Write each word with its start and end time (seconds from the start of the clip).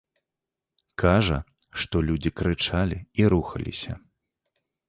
Кажа, 1.03 1.37
што 1.85 1.95
людзі 2.07 2.31
крычалі 2.41 2.97
і 3.23 3.31
рухаліся. 3.35 3.93